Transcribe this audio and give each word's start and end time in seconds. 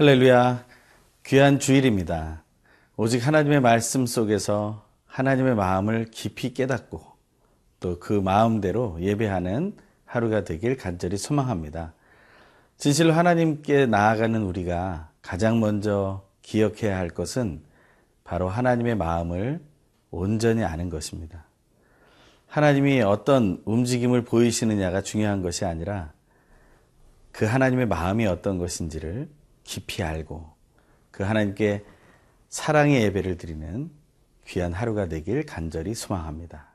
할렐루야. 0.00 0.64
귀한 1.26 1.58
주일입니다. 1.58 2.42
오직 2.96 3.26
하나님의 3.26 3.60
말씀 3.60 4.06
속에서 4.06 4.86
하나님의 5.04 5.54
마음을 5.54 6.06
깊이 6.10 6.54
깨닫고 6.54 7.02
또 7.80 8.00
그 8.00 8.14
마음대로 8.14 8.96
예배하는 8.98 9.76
하루가 10.06 10.42
되길 10.42 10.78
간절히 10.78 11.18
소망합니다. 11.18 11.92
진실로 12.78 13.12
하나님께 13.12 13.84
나아가는 13.84 14.42
우리가 14.42 15.10
가장 15.20 15.60
먼저 15.60 16.24
기억해야 16.40 16.96
할 16.96 17.10
것은 17.10 17.60
바로 18.24 18.48
하나님의 18.48 18.94
마음을 18.94 19.60
온전히 20.10 20.64
아는 20.64 20.88
것입니다. 20.88 21.44
하나님이 22.46 23.02
어떤 23.02 23.60
움직임을 23.66 24.24
보이시느냐가 24.24 25.02
중요한 25.02 25.42
것이 25.42 25.66
아니라 25.66 26.14
그 27.32 27.44
하나님의 27.44 27.84
마음이 27.86 28.24
어떤 28.26 28.56
것인지를 28.56 29.28
깊이 29.70 30.02
알고 30.02 30.50
그 31.12 31.22
하나님께 31.22 31.84
사랑의 32.48 33.04
예배를 33.04 33.36
드리는 33.36 33.88
귀한 34.44 34.72
하루가 34.72 35.06
되길 35.06 35.46
간절히 35.46 35.94
소망합니다. 35.94 36.74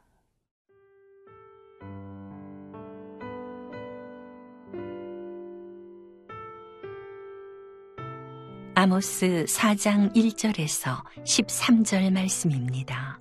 아모스 8.75 9.43
4장 9.45 10.15
1절에서 10.15 11.03
13절 11.25 12.13
말씀입니다. 12.13 13.19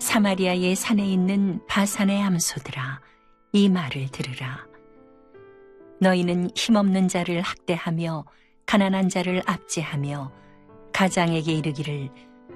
사마리아의 0.00 0.74
산에 0.74 1.06
있는 1.06 1.64
바산의 1.68 2.20
암소들아 2.22 3.00
이 3.52 3.68
말을 3.68 4.08
들으라. 4.10 4.67
너희는 6.00 6.50
힘없는 6.54 7.08
자를 7.08 7.40
학대하며 7.40 8.24
가난한 8.66 9.08
자를 9.08 9.42
압제하며 9.46 10.32
가장에게 10.92 11.52
이르기를 11.52 12.10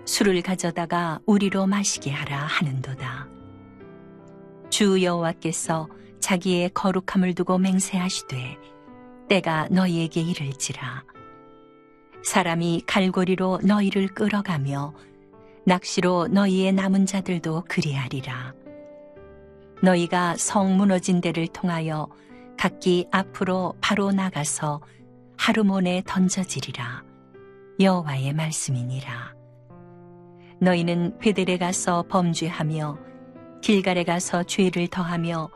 술을 0.05 0.43
가져다가 0.43 1.21
우리로 1.27 1.67
마시게 1.67 2.11
하라 2.11 2.39
하는도다. 2.39 3.29
주 4.71 5.03
여호와께서 5.03 5.89
자기의 6.21 6.71
거룩함을 6.71 7.35
두고 7.35 7.59
맹세하시되 7.59 8.57
때가 9.29 9.69
너희에게 9.71 10.21
이를지라. 10.21 11.05
사람이 12.25 12.85
갈고리로 12.87 13.61
너희를 13.65 14.09
끌어가며 14.09 14.95
낚시로 15.65 16.29
너희의 16.29 16.73
남은 16.73 17.07
자들도 17.07 17.65
그리하리라. 17.69 18.55
너희가 19.83 20.37
성 20.37 20.77
무너진 20.77 21.21
데를 21.21 21.47
통하여 21.49 22.09
각기 22.59 23.07
앞으로 23.11 23.75
바로 23.81 24.13
나가서 24.13 24.81
하루몬에 25.37 26.03
던져지리라. 26.07 27.03
여호와의 27.81 28.33
말씀이니라. 28.35 29.35
너희는 30.61 31.19
베델에 31.19 31.59
가서 31.59 32.05
범죄하며 32.09 32.99
길갈에 33.63 34.05
가서 34.05 34.45
죄를 34.45 34.89
더하며 34.89 35.51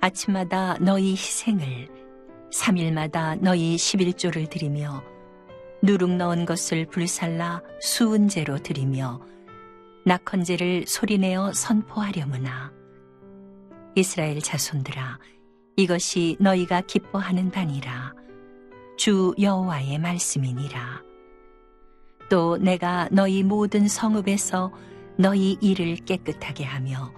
아침마다 0.00 0.76
너희 0.80 1.12
희생을 1.12 1.88
3일마다 2.52 3.38
너희 3.40 3.76
11조를 3.76 4.48
드리며 4.48 5.02
누룩 5.82 6.16
넣은 6.16 6.46
것을 6.46 6.86
불살라 6.86 7.62
수은제로 7.80 8.58
드리며 8.58 9.20
낙헌제를 10.04 10.84
소리내어 10.86 11.52
선포하려무나 11.52 12.72
이스라엘 13.94 14.40
자손들아 14.40 15.18
이것이 15.78 16.36
너희가 16.40 16.80
기뻐하는 16.80 17.52
바니라. 17.52 18.12
주 18.96 19.32
여호와의 19.40 20.00
말씀이니라. 20.00 21.02
또 22.28 22.56
내가 22.56 23.08
너희 23.12 23.44
모든 23.44 23.86
성읍에서 23.86 24.72
너희 25.18 25.56
일을 25.60 25.94
깨끗하게 25.94 26.64
하며 26.64 27.12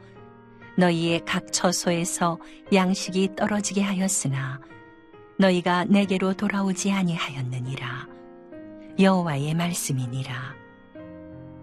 너희의 0.76 1.22
각 1.24 1.50
처소에서 1.50 2.38
양식이 2.70 3.34
떨어지게 3.34 3.80
하였으나 3.80 4.60
너희가 5.38 5.86
내게로 5.86 6.34
돌아오지 6.34 6.92
아니하였느니라. 6.92 8.08
여호와의 8.98 9.54
말씀이니라. 9.54 10.54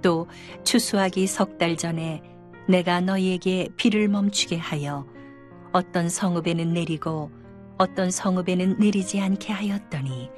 또 0.02 0.28
추수하기 0.64 1.28
석 1.28 1.60
달 1.60 1.78
전에 1.78 2.24
내가 2.68 3.02
너희에게 3.02 3.70
비를 3.78 4.08
멈추게 4.08 4.58
하여 4.58 5.06
어떤 5.78 6.10
성읍에는 6.10 6.74
내리고 6.74 7.30
어떤 7.78 8.10
성읍에는 8.10 8.80
내리지 8.80 9.22
않게 9.22 9.54
하였더니 9.54 10.32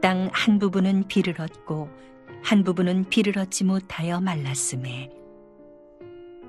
땅 0.00 0.30
한 0.32 0.58
부분은 0.58 1.08
비를 1.08 1.38
얻고 1.38 1.90
한 2.42 2.64
부분은 2.64 3.10
비를 3.10 3.38
얻지 3.38 3.64
못하여 3.64 4.18
말랐음에 4.18 5.10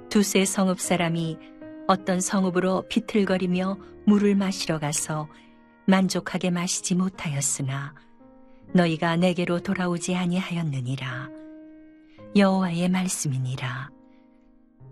두세 0.09 0.45
성읍 0.45 0.79
사람이 0.79 1.37
어떤 1.89 2.21
성읍으로 2.21 2.85
비틀거리며 2.87 3.77
물을 4.05 4.35
마시러 4.35 4.79
가서 4.79 5.27
만족하게 5.85 6.49
마시지 6.49 6.95
못하였으나 6.95 7.93
너희가 8.71 9.17
내게로 9.17 9.59
돌아오지 9.59 10.15
아니하였느니라. 10.15 11.29
여호와의 12.37 12.87
말씀이니라. 12.87 13.89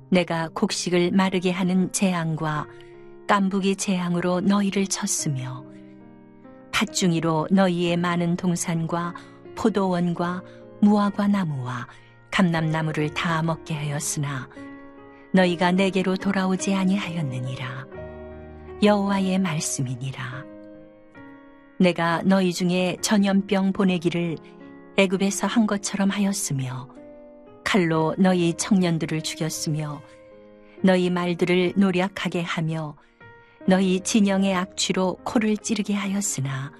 내가 0.09 0.49
곡식을 0.49 1.11
마르게 1.11 1.51
하는 1.51 1.93
재앙과 1.93 2.67
깐부기 3.27 3.75
재앙으로 3.75 4.41
너희를 4.41 4.87
쳤으며 4.87 5.65
팥중이로 6.71 7.47
너희의 7.51 7.97
많은 7.97 8.35
동산과 8.35 9.15
포도원과 9.55 10.43
무화과 10.81 11.27
나무와 11.27 11.87
감람나무를 12.31 13.13
다 13.13 13.41
먹게 13.41 13.73
하였으나 13.73 14.49
너희가 15.33 15.71
내게로 15.71 16.15
돌아오지 16.17 16.73
아니하였느니라. 16.73 17.87
여호와의 18.83 19.39
말씀이니라. 19.39 20.45
내가 21.79 22.21
너희 22.23 22.53
중에 22.53 22.97
전염병 23.01 23.73
보내기를 23.73 24.37
애굽에서 24.97 25.47
한 25.47 25.67
것처럼 25.67 26.09
하였으며 26.09 26.89
칼로 27.63 28.15
너희 28.17 28.53
청년들을 28.53 29.21
죽였으며 29.21 30.01
너희 30.81 31.09
말들을 31.09 31.73
노력하게 31.75 32.41
하며 32.41 32.95
너희 33.67 33.99
진영의 33.99 34.53
악취로 34.53 35.17
코를 35.23 35.57
찌르게 35.57 35.95
하였으나 35.95 36.71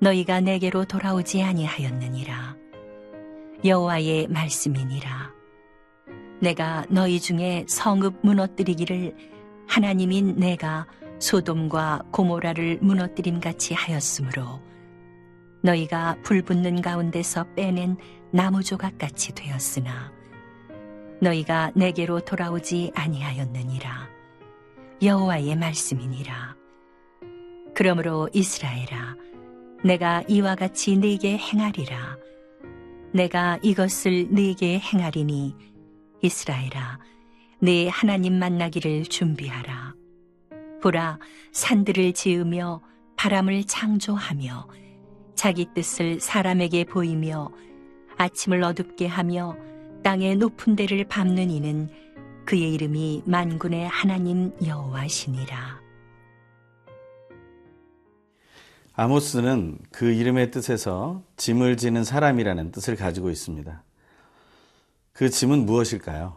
너희가 0.00 0.40
내게로 0.40 0.84
돌아오지 0.84 1.42
아니하였느니라. 1.42 2.56
여호와의 3.64 4.26
말씀이니라. 4.28 5.32
내가 6.40 6.84
너희 6.88 7.20
중에 7.20 7.64
성읍 7.68 8.20
무너뜨리기를 8.22 9.14
하나님인 9.68 10.36
내가 10.36 10.88
소돔과 11.20 12.06
고모라를 12.10 12.78
무너뜨림 12.80 13.40
같이 13.40 13.74
하였으므로 13.74 14.60
너희가 15.62 16.16
불 16.24 16.42
붙는 16.42 16.80
가운데서 16.80 17.44
빼낸 17.54 17.96
나무 18.32 18.64
조각 18.64 18.98
같이 18.98 19.32
되었으나 19.34 20.12
너희가 21.20 21.70
내게로 21.76 22.20
돌아오지 22.20 22.92
아니하였느니라 22.94 24.19
여호와의 25.02 25.56
말씀이니라. 25.56 26.56
그러므로 27.74 28.28
이스라엘아 28.34 29.16
내가 29.82 30.22
이와 30.28 30.54
같이 30.56 30.98
네게 30.98 31.38
행하리라. 31.38 32.18
내가 33.14 33.58
이것을 33.62 34.28
네게 34.30 34.78
행하리니 34.78 35.56
이스라엘아 36.20 36.98
네 37.60 37.88
하나님 37.88 38.38
만나기를 38.38 39.04
준비하라. 39.04 39.94
보라 40.82 41.18
산들을 41.52 42.12
지으며 42.12 42.82
바람을 43.16 43.64
창조하며 43.64 44.68
자기 45.34 45.66
뜻을 45.74 46.20
사람에게 46.20 46.84
보이며 46.84 47.50
아침을 48.18 48.62
어둡게 48.62 49.06
하며 49.06 49.56
땅의 50.02 50.36
높은 50.36 50.76
데를 50.76 51.04
밟는 51.04 51.50
이는 51.50 51.88
그의 52.44 52.74
이름이 52.74 53.22
만군의 53.26 53.88
하나님 53.88 54.52
여호와시니라. 54.64 55.80
아모스는 58.94 59.78
그 59.90 60.10
이름의 60.12 60.50
뜻에서 60.50 61.22
짐을 61.36 61.76
지는 61.76 62.04
사람이라는 62.04 62.70
뜻을 62.72 62.96
가지고 62.96 63.30
있습니다. 63.30 63.82
그 65.12 65.30
짐은 65.30 65.64
무엇일까요? 65.64 66.36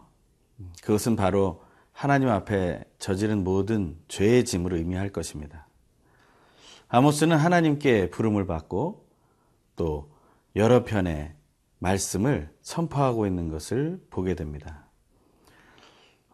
그것은 0.82 1.16
바로 1.16 1.62
하나님 1.92 2.28
앞에 2.28 2.84
저지른 2.98 3.44
모든 3.44 3.96
죄의 4.08 4.44
짐을 4.44 4.72
의미할 4.72 5.10
것입니다. 5.10 5.68
아모스는 6.88 7.36
하나님께 7.36 8.10
부름을 8.10 8.46
받고 8.46 9.08
또 9.76 10.12
여러 10.56 10.84
편의 10.84 11.34
말씀을 11.78 12.50
선포하고 12.62 13.26
있는 13.26 13.48
것을 13.48 14.00
보게 14.10 14.34
됩니다. 14.34 14.83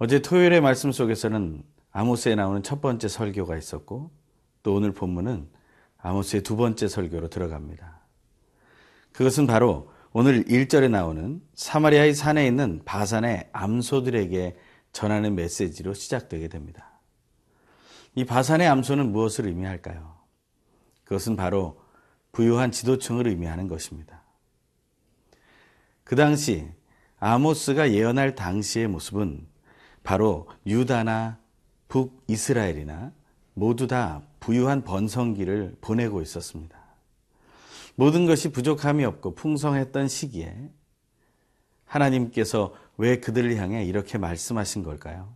어제 0.02 0.22
토요일의 0.22 0.62
말씀 0.62 0.92
속에서는 0.92 1.62
아모스에 1.92 2.34
나오는 2.34 2.62
첫 2.62 2.80
번째 2.80 3.06
설교가 3.06 3.58
있었고 3.58 4.10
또 4.62 4.74
오늘 4.74 4.92
본문은 4.92 5.46
아모스의 5.98 6.42
두 6.42 6.56
번째 6.56 6.88
설교로 6.88 7.28
들어갑니다. 7.28 8.00
그것은 9.12 9.46
바로 9.46 9.90
오늘 10.12 10.44
1절에 10.44 10.88
나오는 10.88 11.42
사마리아의 11.52 12.14
산에 12.14 12.46
있는 12.46 12.80
바산의 12.86 13.50
암소들에게 13.52 14.56
전하는 14.92 15.34
메시지로 15.34 15.92
시작되게 15.92 16.48
됩니다. 16.48 16.98
이 18.14 18.24
바산의 18.24 18.68
암소는 18.68 19.12
무엇을 19.12 19.48
의미할까요? 19.48 20.16
그것은 21.04 21.36
바로 21.36 21.78
부유한 22.32 22.72
지도층을 22.72 23.26
의미하는 23.26 23.68
것입니다. 23.68 24.22
그 26.04 26.16
당시 26.16 26.70
아모스가 27.18 27.92
예언할 27.92 28.34
당시의 28.34 28.88
모습은 28.88 29.50
바로 30.02 30.48
유다나 30.66 31.38
북이스라엘이나 31.88 33.12
모두 33.54 33.86
다 33.86 34.22
부유한 34.40 34.84
번성기를 34.84 35.76
보내고 35.80 36.22
있었습니다. 36.22 36.78
모든 37.94 38.26
것이 38.26 38.50
부족함이 38.50 39.04
없고 39.04 39.34
풍성했던 39.34 40.08
시기에 40.08 40.70
하나님께서 41.84 42.74
왜 42.96 43.20
그들을 43.20 43.56
향해 43.56 43.84
이렇게 43.84 44.16
말씀하신 44.16 44.82
걸까요? 44.82 45.34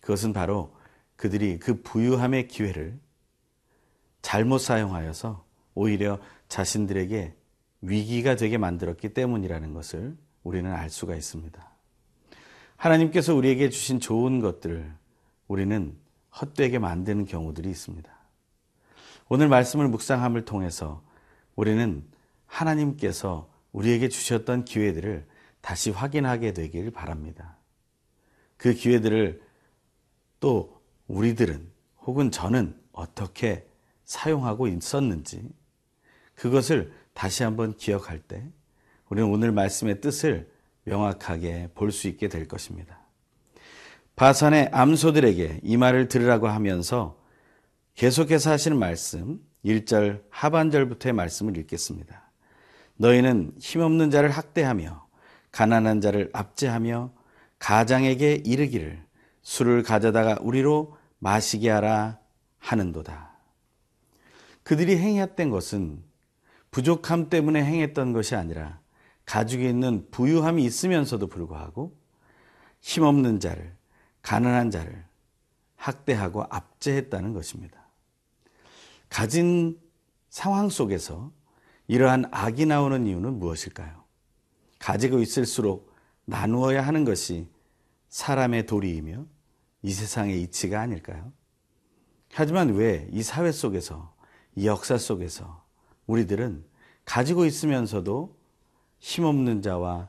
그것은 0.00 0.32
바로 0.32 0.74
그들이 1.16 1.58
그 1.58 1.80
부유함의 1.82 2.48
기회를 2.48 2.98
잘못 4.20 4.58
사용하여서 4.58 5.44
오히려 5.74 6.18
자신들에게 6.48 7.34
위기가 7.82 8.36
되게 8.36 8.58
만들었기 8.58 9.14
때문이라는 9.14 9.72
것을 9.74 10.16
우리는 10.42 10.70
알 10.72 10.90
수가 10.90 11.14
있습니다. 11.14 11.73
하나님께서 12.84 13.34
우리에게 13.34 13.70
주신 13.70 13.98
좋은 13.98 14.40
것들을 14.40 14.92
우리는 15.48 15.96
헛되게 16.38 16.78
만드는 16.78 17.24
경우들이 17.24 17.70
있습니다. 17.70 18.12
오늘 19.30 19.48
말씀을 19.48 19.88
묵상함을 19.88 20.44
통해서 20.44 21.02
우리는 21.56 22.04
하나님께서 22.44 23.50
우리에게 23.72 24.10
주셨던 24.10 24.66
기회들을 24.66 25.26
다시 25.62 25.90
확인하게 25.90 26.52
되길 26.52 26.90
바랍니다. 26.90 27.56
그 28.58 28.74
기회들을 28.74 29.40
또 30.40 30.78
우리들은 31.06 31.66
혹은 32.02 32.30
저는 32.30 32.78
어떻게 32.92 33.66
사용하고 34.04 34.68
있었는지 34.68 35.48
그것을 36.34 36.92
다시 37.14 37.44
한번 37.44 37.78
기억할 37.78 38.18
때 38.18 38.46
우리는 39.08 39.30
오늘 39.30 39.52
말씀의 39.52 40.02
뜻을 40.02 40.52
명확하게 40.84 41.70
볼 41.74 41.90
수 41.90 42.08
있게 42.08 42.28
될 42.28 42.46
것입니다. 42.46 42.98
바산의 44.16 44.70
암소들에게 44.72 45.60
이 45.62 45.76
말을 45.76 46.08
들으라고 46.08 46.48
하면서 46.48 47.18
계속해서 47.94 48.50
하시는 48.50 48.78
말씀 48.78 49.40
1절 49.64 50.22
하반절부터의 50.30 51.12
말씀을 51.12 51.56
읽겠습니다. 51.58 52.30
너희는 52.96 53.54
힘없는 53.58 54.10
자를 54.10 54.30
학대하며 54.30 55.06
가난한 55.50 56.00
자를 56.00 56.30
압제하며 56.32 57.12
가장에게 57.58 58.42
이르기를 58.44 59.02
술을 59.42 59.82
가져다가 59.82 60.38
우리로 60.40 60.96
마시게 61.18 61.70
하라 61.70 62.18
하는도다. 62.58 63.32
그들이 64.62 64.96
행했던 64.96 65.50
것은 65.50 66.02
부족함 66.70 67.30
때문에 67.30 67.62
행했던 67.62 68.12
것이 68.12 68.34
아니라 68.34 68.80
가지고 69.24 69.64
있는 69.64 70.06
부유함이 70.10 70.64
있으면서도 70.64 71.26
불구하고 71.28 71.96
힘없는 72.80 73.40
자를, 73.40 73.74
가난한 74.22 74.70
자를 74.70 75.04
학대하고 75.76 76.44
압제했다는 76.50 77.32
것입니다. 77.32 77.86
가진 79.08 79.80
상황 80.28 80.68
속에서 80.68 81.30
이러한 81.86 82.24
악이 82.30 82.66
나오는 82.66 83.06
이유는 83.06 83.38
무엇일까요? 83.38 84.04
가지고 84.78 85.20
있을수록 85.20 85.94
나누어야 86.24 86.86
하는 86.86 87.04
것이 87.04 87.48
사람의 88.08 88.66
도리이며 88.66 89.26
이 89.82 89.92
세상의 89.92 90.42
이치가 90.42 90.80
아닐까요? 90.80 91.32
하지만 92.32 92.70
왜 92.74 93.06
이 93.12 93.22
사회 93.22 93.52
속에서, 93.52 94.14
이 94.56 94.66
역사 94.66 94.98
속에서 94.98 95.64
우리들은 96.06 96.64
가지고 97.04 97.44
있으면서도 97.44 98.33
힘없는 99.04 99.60
자와 99.60 100.08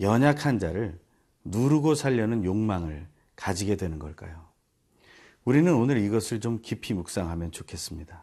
연약한 0.00 0.60
자를 0.60 0.96
누르고 1.44 1.96
살려는 1.96 2.44
욕망을 2.44 3.08
가지게 3.34 3.74
되는 3.74 3.98
걸까요? 3.98 4.46
우리는 5.44 5.74
오늘 5.74 5.98
이것을 5.98 6.38
좀 6.38 6.60
깊이 6.62 6.94
묵상하면 6.94 7.50
좋겠습니다. 7.50 8.22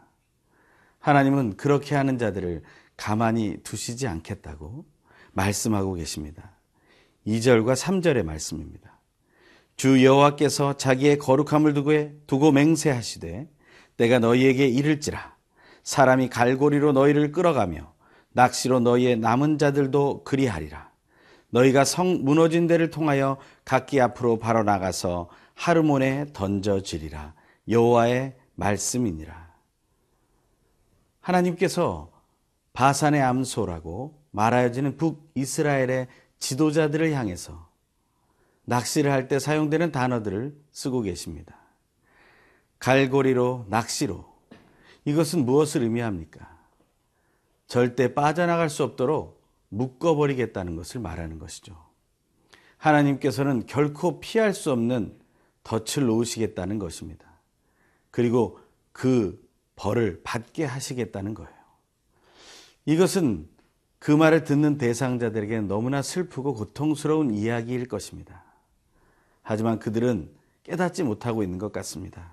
하나님은 1.00 1.58
그렇게 1.58 1.96
하는 1.96 2.16
자들을 2.16 2.62
가만히 2.96 3.58
두시지 3.62 4.06
않겠다고 4.06 4.86
말씀하고 5.32 5.92
계십니다. 5.92 6.52
2절과 7.26 7.76
3절의 7.76 8.22
말씀입니다. 8.22 8.98
주 9.76 10.02
여호와께서 10.02 10.78
자기의 10.78 11.18
거룩함을 11.18 11.74
두고 12.26 12.52
맹세하시되 12.52 13.50
내가 13.98 14.18
너희에게 14.18 14.66
이를지라 14.66 15.36
사람이 15.82 16.30
갈고리로 16.30 16.92
너희를 16.92 17.32
끌어가며 17.32 17.99
낚시로 18.32 18.80
너희의 18.80 19.18
남은 19.18 19.58
자들도 19.58 20.24
그리하리라. 20.24 20.90
너희가 21.50 21.84
성 21.84 22.24
무너진 22.24 22.66
데를 22.66 22.90
통하여 22.90 23.36
각기 23.64 24.00
앞으로 24.00 24.38
바로 24.38 24.62
나가서 24.62 25.28
하르몬에 25.54 26.26
던져지리라. 26.32 27.34
여호와의 27.68 28.36
말씀이니라. 28.54 29.50
하나님께서 31.20 32.10
바산의 32.72 33.20
암소라고 33.20 34.18
말하여지는 34.30 34.96
북이스라엘의 34.96 36.06
지도자들을 36.38 37.12
향해서 37.12 37.68
낚시를 38.64 39.10
할 39.10 39.28
때 39.28 39.38
사용되는 39.38 39.90
단어들을 39.90 40.56
쓰고 40.70 41.02
계십니다. 41.02 41.56
갈고리로 42.78 43.66
낚시로 43.68 44.24
이것은 45.04 45.44
무엇을 45.44 45.82
의미합니까? 45.82 46.59
절대 47.70 48.14
빠져나갈 48.14 48.68
수 48.68 48.82
없도록 48.82 49.40
묶어버리겠다는 49.68 50.74
것을 50.74 51.00
말하는 51.00 51.38
것이죠. 51.38 51.76
하나님께서는 52.78 53.64
결코 53.66 54.18
피할 54.18 54.54
수 54.54 54.72
없는 54.72 55.16
덫을 55.62 56.04
놓으시겠다는 56.04 56.80
것입니다. 56.80 57.26
그리고 58.10 58.58
그 58.90 59.40
벌을 59.76 60.20
받게 60.24 60.64
하시겠다는 60.64 61.34
거예요. 61.34 61.52
이것은 62.86 63.48
그 64.00 64.10
말을 64.10 64.42
듣는 64.42 64.76
대상자들에게 64.76 65.60
너무나 65.60 66.02
슬프고 66.02 66.54
고통스러운 66.54 67.32
이야기일 67.32 67.86
것입니다. 67.86 68.42
하지만 69.42 69.78
그들은 69.78 70.28
깨닫지 70.64 71.04
못하고 71.04 71.44
있는 71.44 71.58
것 71.58 71.70
같습니다. 71.70 72.32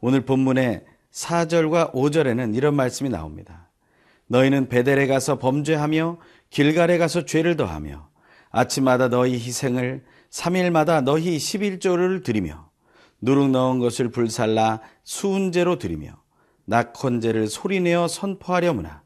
오늘 0.00 0.24
본문의 0.24 0.84
4절과 1.12 1.92
5절에는 1.92 2.56
이런 2.56 2.74
말씀이 2.74 3.10
나옵니다. 3.10 3.69
너희는 4.30 4.68
베델에 4.68 5.08
가서 5.08 5.38
범죄하며 5.38 6.18
길갈에 6.50 6.98
가서 6.98 7.24
죄를 7.24 7.56
더하며 7.56 8.08
아침마다 8.50 9.08
너희 9.08 9.34
희생을 9.34 10.04
3일마다 10.30 11.02
너희 11.02 11.36
11조를 11.36 12.22
드리며 12.22 12.70
누룩 13.20 13.50
넣은 13.50 13.80
것을 13.80 14.10
불살라 14.10 14.80
수은제로 15.02 15.78
드리며 15.78 16.12
낙헌제를 16.66 17.48
소리내어 17.48 18.06
선포하려무나 18.06 19.02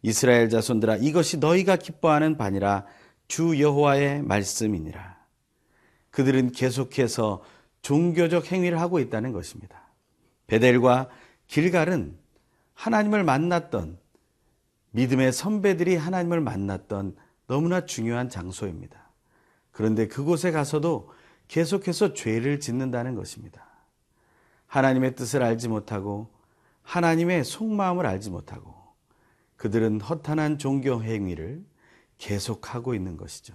이스라엘 0.00 0.48
자손들아 0.48 0.96
이것이 0.96 1.38
너희가 1.38 1.76
기뻐하는 1.76 2.38
반이라 2.38 2.86
주 3.28 3.60
여호와의 3.60 4.22
말씀이니라. 4.22 5.14
그들은 6.10 6.52
계속해서 6.52 7.42
종교적 7.82 8.50
행위를 8.50 8.80
하고 8.80 8.98
있다는 8.98 9.32
것입니다. 9.32 9.90
베델과 10.46 11.08
길갈은 11.48 12.16
하나님을 12.74 13.24
만났던 13.24 13.98
믿음의 14.94 15.32
선배들이 15.32 15.96
하나님을 15.96 16.40
만났던 16.40 17.16
너무나 17.48 17.84
중요한 17.84 18.28
장소입니다. 18.28 19.10
그런데 19.72 20.06
그곳에 20.06 20.52
가서도 20.52 21.10
계속해서 21.48 22.14
죄를 22.14 22.60
짓는다는 22.60 23.16
것입니다. 23.16 23.66
하나님의 24.66 25.16
뜻을 25.16 25.42
알지 25.42 25.68
못하고 25.68 26.32
하나님의 26.82 27.44
속마음을 27.44 28.06
알지 28.06 28.30
못하고 28.30 28.72
그들은 29.56 30.00
허탄한 30.00 30.58
종교 30.58 31.02
행위를 31.02 31.64
계속하고 32.18 32.94
있는 32.94 33.16
것이죠. 33.16 33.54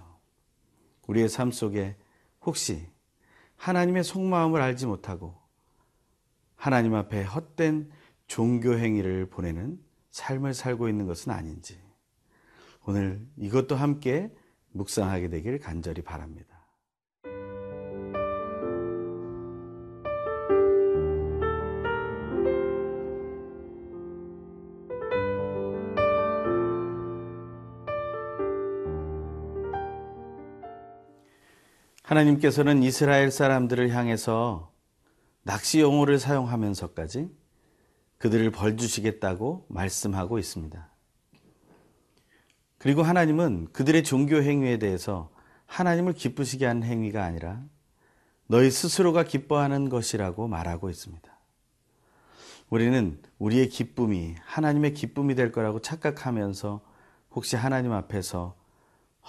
우리의 1.06 1.30
삶 1.30 1.52
속에 1.52 1.96
혹시 2.42 2.86
하나님의 3.56 4.04
속마음을 4.04 4.60
알지 4.60 4.86
못하고 4.86 5.34
하나님 6.54 6.94
앞에 6.94 7.24
헛된 7.24 7.90
종교 8.26 8.74
행위를 8.74 9.30
보내는 9.30 9.80
삶을 10.10 10.54
살고 10.54 10.88
있는 10.88 11.06
것은 11.06 11.32
아닌지 11.32 11.80
오늘 12.84 13.26
이것도 13.36 13.76
함께 13.76 14.32
묵상하게 14.72 15.28
되길 15.28 15.58
간절히 15.58 16.02
바랍니다. 16.02 16.60
하나님께서는 32.02 32.82
이스라엘 32.82 33.30
사람들을 33.30 33.90
향해서 33.90 34.72
낚시 35.42 35.80
용어를 35.80 36.18
사용하면서까지 36.18 37.28
그들을 38.20 38.50
벌 38.50 38.76
주시겠다고 38.76 39.64
말씀하고 39.68 40.38
있습니다. 40.38 40.88
그리고 42.76 43.02
하나님은 43.02 43.68
그들의 43.72 44.04
종교 44.04 44.42
행위에 44.42 44.78
대해서 44.78 45.30
하나님을 45.64 46.12
기쁘시게 46.12 46.66
하는 46.66 46.82
행위가 46.82 47.24
아니라 47.24 47.62
너희 48.46 48.70
스스로가 48.70 49.24
기뻐하는 49.24 49.88
것이라고 49.88 50.48
말하고 50.48 50.90
있습니다. 50.90 51.30
우리는 52.68 53.22
우리의 53.38 53.70
기쁨이 53.70 54.34
하나님의 54.44 54.92
기쁨이 54.92 55.34
될 55.34 55.50
거라고 55.50 55.80
착각하면서 55.80 56.82
혹시 57.30 57.56
하나님 57.56 57.92
앞에서 57.92 58.54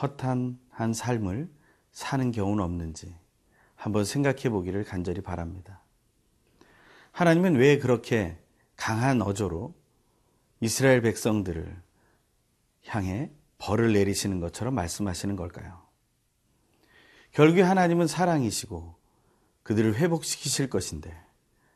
허탄 0.02 0.60
한 0.70 0.94
삶을 0.94 1.50
사는 1.94 2.32
경우는 2.32 2.62
없는지 2.62 3.16
한번 3.76 4.04
생각해 4.04 4.50
보기를 4.50 4.84
간절히 4.84 5.22
바랍니다. 5.22 5.82
하나님은 7.14 7.56
왜 7.56 7.78
그렇게 7.78 8.38
강한 8.82 9.22
어조로 9.22 9.76
이스라엘 10.60 11.04
백성들을 11.04 11.80
향해 12.88 13.30
벌을 13.60 13.94
내리시는 13.94 14.40
것처럼 14.40 14.74
말씀하시는 14.74 15.36
걸까요? 15.36 15.84
결국에 17.32 17.62
하나님은 17.62 18.08
사랑이시고 18.08 18.96
그들을 19.62 19.94
회복시키실 19.98 20.72
것인데 20.72 21.16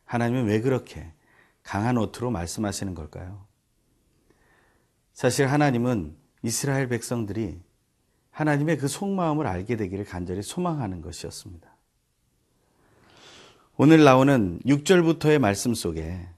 하나님은 0.05 0.45
왜 0.45 0.61
그렇게 0.61 1.13
강한 1.61 1.99
어투로 1.99 2.31
말씀하시는 2.31 2.95
걸까요? 2.95 3.45
사실 5.13 5.45
하나님은 5.45 6.17
이스라엘 6.41 6.87
백성들이 6.87 7.61
하나님의 8.31 8.79
그 8.79 8.87
속마음을 8.87 9.45
알게 9.45 9.75
되기를 9.75 10.05
간절히 10.05 10.41
소망하는 10.41 11.01
것이었습니다. 11.01 11.69
오늘 13.77 14.03
나오는 14.03 14.59
6절부터의 14.65 15.37
말씀 15.37 15.75
속에 15.75 16.33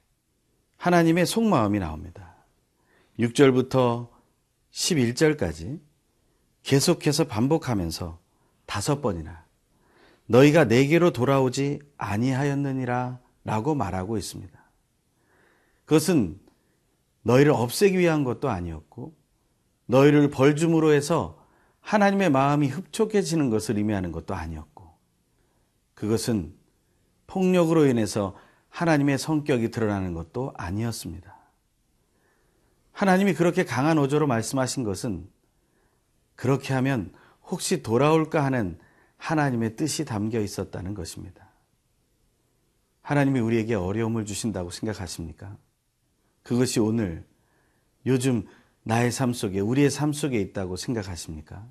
하나님의 0.77 1.25
속마음이 1.25 1.79
나옵니다. 1.79 2.35
6절부터 3.19 4.09
11절까지 4.71 5.79
계속해서 6.63 7.25
반복하면서 7.25 8.19
다섯 8.65 9.01
번이나 9.01 9.45
너희가 10.27 10.65
내게로 10.65 11.11
돌아오지 11.11 11.79
아니하였느니라 11.97 13.19
라고 13.43 13.75
말하고 13.75 14.17
있습니다. 14.17 14.57
그것은 15.85 16.39
너희를 17.23 17.53
없애기 17.53 17.97
위한 17.97 18.23
것도 18.23 18.49
아니었고 18.49 19.15
너희를 19.85 20.29
벌줌으로 20.29 20.91
해서 20.91 21.43
하나님의 21.79 22.29
마음이 22.29 22.67
흡족해지는 22.67 23.49
것을 23.49 23.77
의미하는 23.77 24.11
것도 24.11 24.35
아니었고 24.35 24.93
그것은 25.93 26.53
폭력으로 27.25 27.85
인해서 27.85 28.35
하나님의 28.77 29.17
성격이 29.17 29.71
드러나는 29.71 30.13
것도 30.13 30.53
아니었습니다. 30.55 31.35
하나님이 32.91 33.33
그렇게 33.33 33.65
강한 33.65 33.97
어조로 33.97 34.27
말씀하신 34.27 34.83
것은 34.83 35.27
그렇게 36.35 36.75
하면 36.75 37.11
혹시 37.41 37.81
돌아올까 37.81 38.45
하는 38.45 38.77
하나님의 39.17 39.77
뜻이 39.77 40.05
담겨 40.05 40.39
있었다는 40.39 40.93
것입니다. 40.93 41.49
하나님이 43.01 43.39
우리에게 43.39 43.73
어려움을 43.73 44.25
주신다고 44.25 44.69
생각하십니까? 44.69 45.57
그것이 46.43 46.79
오늘 46.79 47.25
요즘 48.05 48.45
나의 48.83 49.11
삶 49.11 49.33
속에, 49.33 49.59
우리의 49.59 49.89
삶 49.89 50.13
속에 50.13 50.39
있다고 50.39 50.75
생각하십니까? 50.75 51.67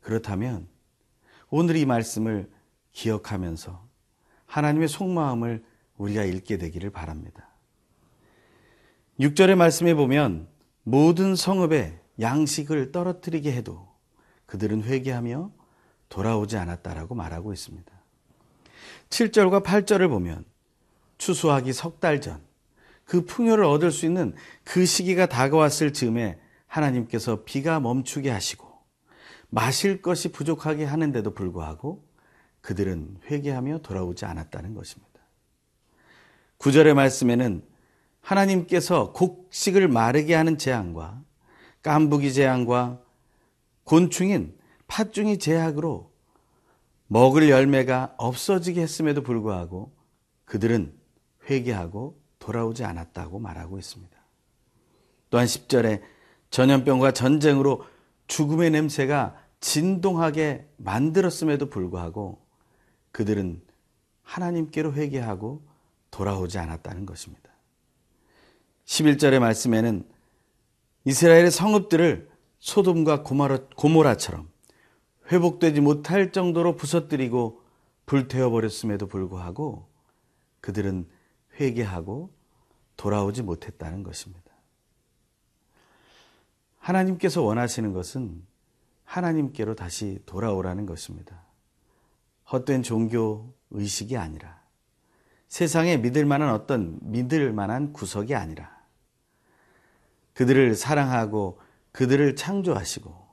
그렇다면 0.00 0.68
오늘 1.48 1.76
이 1.76 1.86
말씀을 1.86 2.50
기억하면서 2.92 3.82
하나님의 4.44 4.88
속마음을 4.88 5.64
우리가 5.98 6.24
읽게 6.24 6.58
되기를 6.58 6.90
바랍니다. 6.90 7.48
6절의 9.20 9.54
말씀에 9.54 9.94
보면 9.94 10.48
모든 10.82 11.34
성읍에 11.34 12.00
양식을 12.20 12.92
떨어뜨리게 12.92 13.52
해도 13.52 13.88
그들은 14.46 14.84
회개하며 14.84 15.50
돌아오지 16.08 16.56
않았다라고 16.56 17.14
말하고 17.14 17.52
있습니다. 17.52 17.92
7절과 19.10 19.64
8절을 19.64 20.08
보면 20.08 20.44
추수하기 21.18 21.72
석 21.72 22.00
달 22.00 22.20
전, 22.20 22.40
그 23.04 23.24
풍요를 23.24 23.64
얻을 23.64 23.90
수 23.90 24.04
있는 24.04 24.34
그 24.64 24.84
시기가 24.84 25.26
다가왔을 25.26 25.92
즈음에 25.92 26.38
하나님께서 26.66 27.44
비가 27.44 27.80
멈추게 27.80 28.30
하시고 28.30 28.66
마실 29.48 30.02
것이 30.02 30.32
부족하게 30.32 30.84
하는데도 30.84 31.32
불구하고 31.32 32.04
그들은 32.60 33.18
회개하며 33.30 33.78
돌아오지 33.78 34.24
않았다는 34.24 34.74
것입니다. 34.74 35.15
9절의 36.58 36.94
말씀에는 36.94 37.62
하나님께서 38.20 39.12
곡식을 39.12 39.88
마르게 39.88 40.34
하는 40.34 40.58
재앙과 40.58 41.22
깐부기 41.82 42.32
재앙과 42.32 43.00
곤충인 43.84 44.56
팥중이 44.88 45.38
제약으로 45.38 46.10
먹을 47.06 47.48
열매가 47.48 48.14
없어지게 48.16 48.80
했음에도 48.80 49.22
불구하고 49.22 49.92
그들은 50.44 50.92
회개하고 51.48 52.20
돌아오지 52.38 52.84
않았다고 52.84 53.38
말하고 53.38 53.78
있습니다. 53.78 54.16
또한 55.30 55.46
10절에 55.46 56.02
전염병과 56.50 57.12
전쟁으로 57.12 57.84
죽음의 58.26 58.70
냄새가 58.70 59.36
진동하게 59.60 60.68
만들었음에도 60.76 61.68
불구하고 61.68 62.44
그들은 63.12 63.62
하나님께로 64.22 64.94
회개하고 64.94 65.65
돌아오지 66.16 66.58
않았다는 66.58 67.04
것입니다. 67.04 67.50
11절의 68.86 69.38
말씀에는 69.38 70.08
이스라엘의 71.04 71.50
성읍들을 71.50 72.30
소돔과 72.58 73.22
고모라처럼 73.22 74.48
회복되지 75.30 75.82
못할 75.82 76.32
정도로 76.32 76.76
부서뜨리고 76.76 77.60
불태워 78.06 78.48
버렸음에도 78.48 79.06
불구하고 79.08 79.90
그들은 80.62 81.06
회개하고 81.60 82.32
돌아오지 82.96 83.42
못했다는 83.42 84.02
것입니다. 84.02 84.52
하나님께서 86.78 87.42
원하시는 87.42 87.92
것은 87.92 88.42
하나님께로 89.04 89.74
다시 89.74 90.18
돌아오라는 90.24 90.86
것입니다. 90.86 91.42
헛된 92.50 92.82
종교 92.82 93.52
의식이 93.70 94.16
아니라 94.16 94.65
세상에 95.48 95.96
믿을 95.96 96.24
만한 96.24 96.50
어떤 96.50 96.98
믿을 97.02 97.52
만한 97.52 97.92
구석이 97.92 98.34
아니라 98.34 98.76
그들을 100.34 100.74
사랑하고 100.74 101.60
그들을 101.92 102.36
창조하시고 102.36 103.26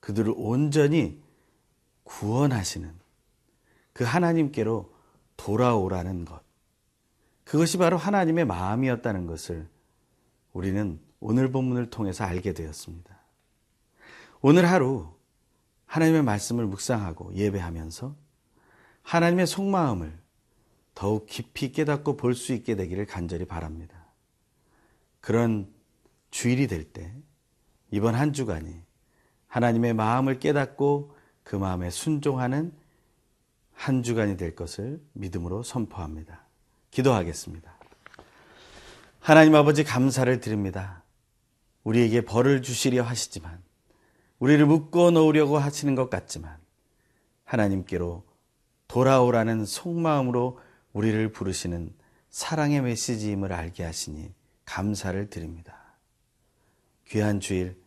그들을 0.00 0.34
온전히 0.36 1.22
구원하시는 2.04 2.92
그 3.92 4.04
하나님께로 4.04 4.92
돌아오라는 5.36 6.24
것. 6.24 6.42
그것이 7.44 7.78
바로 7.78 7.96
하나님의 7.96 8.44
마음이었다는 8.44 9.26
것을 9.26 9.68
우리는 10.52 11.00
오늘 11.20 11.52
본문을 11.52 11.90
통해서 11.90 12.24
알게 12.24 12.52
되었습니다. 12.52 13.16
오늘 14.40 14.68
하루 14.68 15.14
하나님의 15.86 16.22
말씀을 16.22 16.66
묵상하고 16.66 17.34
예배하면서 17.34 18.16
하나님의 19.02 19.46
속마음을 19.46 20.21
더욱 20.94 21.26
깊이 21.26 21.72
깨닫고 21.72 22.16
볼 22.16 22.34
수 22.34 22.52
있게 22.52 22.76
되기를 22.76 23.06
간절히 23.06 23.44
바랍니다. 23.44 24.06
그런 25.20 25.72
주일이 26.30 26.66
될 26.66 26.92
때 26.92 27.14
이번 27.90 28.14
한 28.14 28.32
주간이 28.32 28.74
하나님의 29.48 29.94
마음을 29.94 30.38
깨닫고 30.38 31.14
그 31.42 31.56
마음에 31.56 31.90
순종하는 31.90 32.72
한 33.74 34.02
주간이 34.02 34.36
될 34.36 34.54
것을 34.54 35.02
믿음으로 35.12 35.62
선포합니다. 35.62 36.46
기도하겠습니다. 36.90 37.72
하나님 39.20 39.54
아버지 39.54 39.84
감사를 39.84 40.40
드립니다. 40.40 41.02
우리에게 41.84 42.22
벌을 42.22 42.62
주시려 42.62 43.02
하시지만 43.02 43.62
우리를 44.38 44.64
묶어 44.66 45.10
놓으려고 45.10 45.58
하시는 45.58 45.94
것 45.94 46.10
같지만 46.10 46.56
하나님께로 47.44 48.24
돌아오라는 48.88 49.64
속마음으로 49.64 50.58
우리를 50.92 51.32
부르시는 51.32 51.94
사랑의 52.30 52.82
메시지임을 52.82 53.52
알게 53.52 53.84
하시니 53.84 54.32
감사를 54.64 55.28
드립니다. 55.28 55.76
귀한 57.08 57.40
주일 57.40 57.80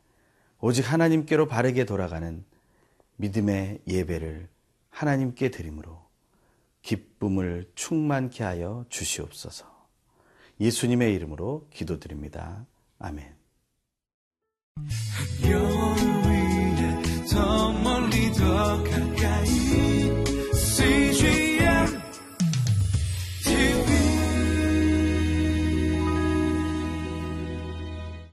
오직 0.59 0.91
하나님께로 0.91 1.47
바르게 1.47 1.85
돌아가는 1.85 2.43
믿음의 3.17 3.81
예배를 3.87 4.49
하나님께 4.89 5.51
드림으로 5.51 6.05
기쁨을 6.81 7.71
충만케 7.75 8.43
하여 8.43 8.85
주시옵소서. 8.89 9.65
예수님의 10.59 11.13
이름으로 11.15 11.67
기도드립니다. 11.71 12.65
아멘. 12.99 13.35